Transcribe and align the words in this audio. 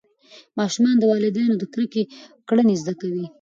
ماشومان 0.59 0.95
د 0.99 1.03
والدینو 1.11 1.55
د 1.59 1.63
کرکې 1.73 2.03
کړنې 2.49 2.75
زده 2.81 2.93
کوي. 3.01 3.25